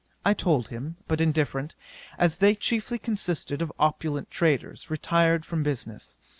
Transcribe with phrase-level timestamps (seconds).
[0.25, 1.75] I told him, but indifferent;
[2.17, 6.17] as they chiefly consisted of opulent traders, retired from business.